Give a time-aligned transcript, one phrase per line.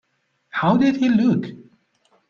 [0.49, 1.45] How did he look?